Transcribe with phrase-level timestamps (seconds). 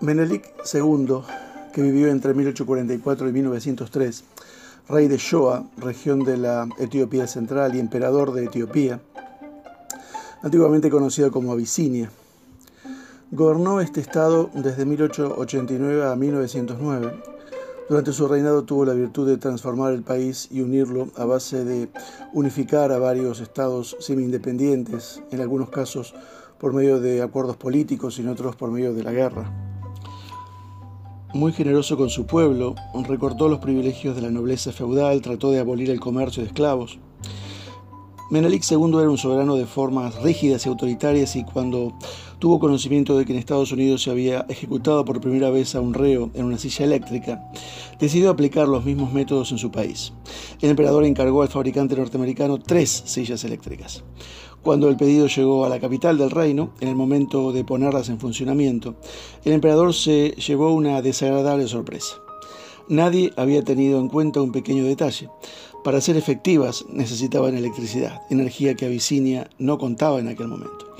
[0.00, 1.20] Menelik II,
[1.74, 4.24] que vivió entre 1844 y 1903,
[4.88, 8.98] rey de Shoa, región de la Etiopía central y emperador de Etiopía,
[10.42, 12.10] antiguamente conocida como Abisinia.
[13.30, 17.22] Gobernó este estado desde 1889 a 1909.
[17.90, 21.90] Durante su reinado tuvo la virtud de transformar el país y unirlo a base de
[22.32, 26.14] unificar a varios estados semi-independientes, en algunos casos
[26.58, 29.69] por medio de acuerdos políticos y en otros por medio de la guerra
[31.32, 32.74] muy generoso con su pueblo,
[33.06, 36.98] recortó los privilegios de la nobleza feudal, trató de abolir el comercio de esclavos.
[38.30, 41.92] Menelik II era un soberano de formas rígidas y autoritarias y cuando
[42.38, 45.94] tuvo conocimiento de que en Estados Unidos se había ejecutado por primera vez a un
[45.94, 47.50] reo en una silla eléctrica,
[47.98, 50.12] decidió aplicar los mismos métodos en su país.
[50.60, 54.04] El emperador encargó al fabricante norteamericano tres sillas eléctricas.
[54.62, 58.20] Cuando el pedido llegó a la capital del reino, en el momento de ponerlas en
[58.20, 58.94] funcionamiento,
[59.44, 62.16] el emperador se llevó una desagradable sorpresa.
[62.88, 65.30] Nadie había tenido en cuenta un pequeño detalle.
[65.82, 70.94] Para ser efectivas necesitaban electricidad, energía que Abisinia no contaba en aquel momento.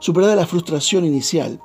[0.00, 1.60] Superada la frustración inicial,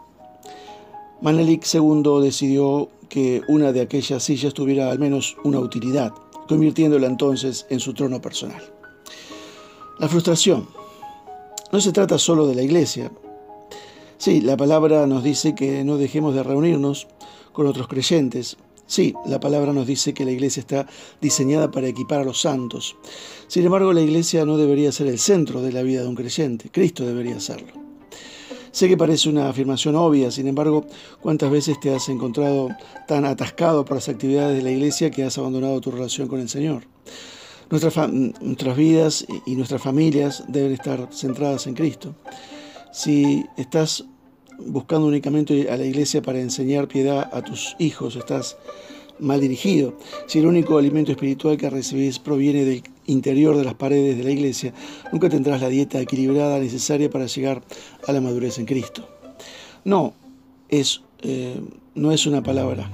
[1.21, 6.11] Manelik II decidió que una de aquellas sillas tuviera al menos una utilidad,
[6.49, 8.61] convirtiéndola entonces en su trono personal.
[9.99, 10.67] La frustración,
[11.71, 13.11] no se trata solo de la iglesia.
[14.17, 17.07] Sí, la palabra nos dice que no dejemos de reunirnos
[17.53, 18.57] con otros creyentes.
[18.85, 20.87] Sí, la palabra nos dice que la iglesia está
[21.19, 22.95] diseñada para equipar a los santos.
[23.47, 26.69] Sin embargo, la iglesia no debería ser el centro de la vida de un creyente.
[26.71, 27.73] Cristo debería serlo.
[28.71, 30.85] Sé que parece una afirmación obvia, sin embargo,
[31.19, 32.69] ¿cuántas veces te has encontrado
[33.07, 36.47] tan atascado por las actividades de la iglesia que has abandonado tu relación con el
[36.47, 36.83] Señor?
[37.69, 42.15] Nuestras vidas y nuestras familias deben estar centradas en Cristo.
[42.91, 44.05] Si estás
[44.59, 48.57] buscando únicamente a la iglesia para enseñar piedad a tus hijos, estás
[49.19, 49.97] mal dirigido.
[50.27, 54.31] Si el único alimento espiritual que recibís proviene del interior de las paredes de la
[54.31, 54.73] iglesia,
[55.11, 57.63] nunca tendrás la dieta equilibrada necesaria para llegar
[58.07, 59.07] a la madurez en Cristo.
[59.83, 60.13] No,
[60.69, 61.59] es, eh,
[61.95, 62.91] no es una palabra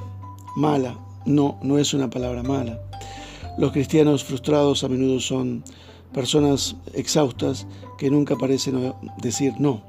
[0.56, 2.80] mala, no, no es una palabra mala.
[3.58, 5.64] Los cristianos frustrados a menudo son
[6.12, 9.84] personas exhaustas que nunca parecen decir no.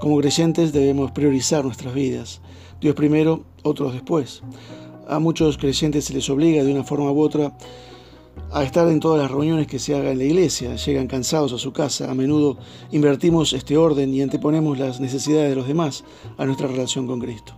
[0.00, 2.40] Como creyentes debemos priorizar nuestras vidas.
[2.80, 4.42] Dios primero, otros después.
[5.08, 7.56] A muchos creyentes se les obliga de una forma u otra
[8.52, 10.76] a estar en todas las reuniones que se hagan en la iglesia.
[10.76, 12.10] Llegan cansados a su casa.
[12.10, 12.58] A menudo
[12.92, 16.04] invertimos este orden y anteponemos las necesidades de los demás
[16.36, 17.54] a nuestra relación con Cristo.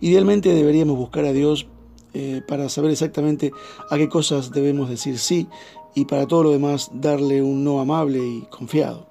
[0.00, 1.66] Idealmente deberíamos buscar a Dios
[2.14, 3.52] eh, para saber exactamente
[3.90, 5.48] a qué cosas debemos decir sí
[5.94, 9.06] y para todo lo demás darle un no amable y confiado.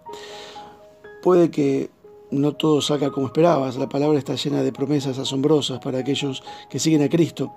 [1.22, 1.90] Puede que
[2.32, 6.80] no todo salga como esperabas, la palabra está llena de promesas asombrosas para aquellos que
[6.80, 7.54] siguen a Cristo.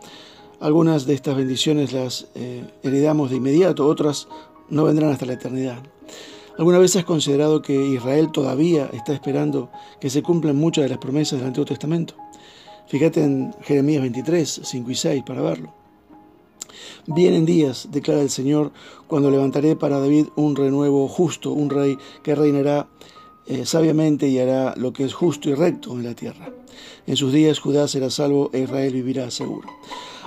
[0.60, 4.28] Algunas de estas bendiciones las eh, heredamos de inmediato, otras
[4.68, 5.82] no vendrán hasta la eternidad.
[6.58, 10.98] ¿Alguna vez has considerado que Israel todavía está esperando que se cumplan muchas de las
[10.98, 12.14] promesas del Antiguo Testamento?
[12.90, 15.72] Fíjate en Jeremías 23, 5 y 6 para verlo.
[17.06, 18.72] Vienen días, declara el Señor,
[19.06, 22.88] cuando levantaré para David un renuevo justo, un rey que reinará
[23.46, 26.52] eh, sabiamente y hará lo que es justo y recto en la tierra.
[27.06, 29.68] En sus días Judá será salvo e Israel vivirá seguro.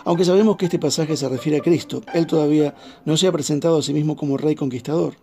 [0.05, 3.79] Aunque sabemos que este pasaje se refiere a Cristo, Él todavía no se ha presentado
[3.79, 5.15] a sí mismo como rey conquistador,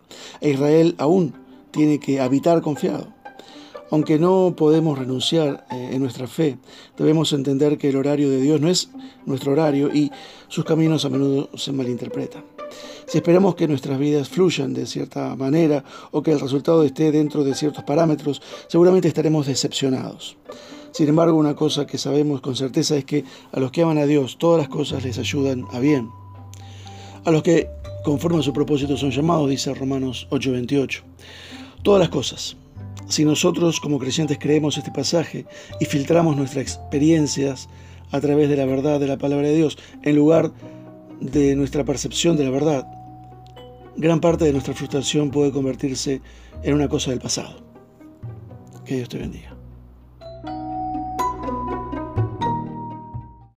[0.42, 1.32] e Israel aún
[1.70, 3.14] tiene que habitar confiado.
[3.90, 6.58] Aunque no podemos renunciar eh, en nuestra fe,
[6.96, 8.90] debemos entender que el horario de Dios no es
[9.26, 10.10] nuestro horario y
[10.48, 12.44] sus caminos a menudo se malinterpretan.
[13.06, 17.42] Si esperamos que nuestras vidas fluyan de cierta manera o que el resultado esté dentro
[17.42, 20.36] de ciertos parámetros, seguramente estaremos decepcionados.
[20.92, 24.06] Sin embargo, una cosa que sabemos con certeza es que a los que aman a
[24.06, 26.10] Dios, todas las cosas les ayudan a bien.
[27.24, 27.68] A los que,
[28.04, 31.03] conforme a su propósito, son llamados, dice Romanos 8:28.
[31.82, 32.56] Todas las cosas,
[33.06, 35.47] si nosotros como creyentes creemos este pasaje
[35.80, 37.68] y filtramos nuestras experiencias
[38.10, 40.52] a través de la verdad de la palabra de Dios, en lugar
[41.20, 42.86] de nuestra percepción de la verdad,
[43.97, 46.22] gran parte de nuestra frustración puede convertirse
[46.62, 47.62] en una cosa del pasado.
[48.84, 49.59] Que Dios te bendiga.